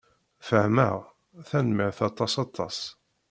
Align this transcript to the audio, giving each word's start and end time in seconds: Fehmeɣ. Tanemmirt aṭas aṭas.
Fehmeɣ. 0.47 0.95
Tanemmirt 1.47 1.99
aṭas 2.09 2.33
aṭas. 2.45 2.77